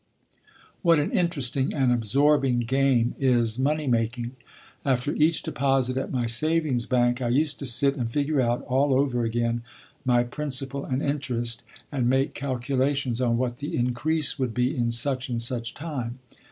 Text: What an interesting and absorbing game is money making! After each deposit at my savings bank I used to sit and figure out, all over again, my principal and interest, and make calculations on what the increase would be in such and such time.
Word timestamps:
What 0.81 0.97
an 0.97 1.11
interesting 1.11 1.75
and 1.75 1.91
absorbing 1.91 2.61
game 2.61 3.13
is 3.19 3.59
money 3.59 3.85
making! 3.85 4.31
After 4.83 5.13
each 5.13 5.43
deposit 5.43 5.95
at 5.95 6.11
my 6.11 6.25
savings 6.25 6.87
bank 6.87 7.21
I 7.21 7.27
used 7.27 7.59
to 7.59 7.67
sit 7.67 7.95
and 7.97 8.11
figure 8.11 8.41
out, 8.41 8.63
all 8.63 8.95
over 8.95 9.23
again, 9.23 9.61
my 10.03 10.23
principal 10.23 10.83
and 10.85 11.03
interest, 11.03 11.61
and 11.91 12.09
make 12.09 12.33
calculations 12.33 13.21
on 13.21 13.37
what 13.37 13.59
the 13.59 13.77
increase 13.77 14.39
would 14.39 14.55
be 14.55 14.75
in 14.75 14.89
such 14.91 15.29
and 15.29 15.39
such 15.39 15.75
time. 15.75 16.17